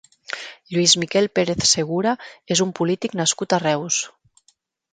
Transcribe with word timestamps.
Lluís 0.71 0.93
Miquel 1.01 1.29
Pérez 1.39 1.67
Segura 1.75 2.15
és 2.55 2.63
un 2.67 2.73
polític 2.81 3.17
nascut 3.21 3.57
a 3.57 3.61
Reus. 3.67 4.01